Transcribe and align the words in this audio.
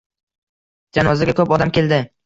Janozaga 0.99 1.37
ko`p 1.43 1.47
odam 1.59 1.77
keldi 1.79 2.07